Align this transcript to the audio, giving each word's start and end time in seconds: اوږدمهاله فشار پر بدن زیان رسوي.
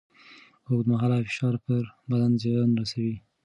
اوږدمهاله 0.67 1.17
فشار 1.27 1.55
پر 1.65 1.83
بدن 2.09 2.31
زیان 2.41 2.69
رسوي. 2.79 3.15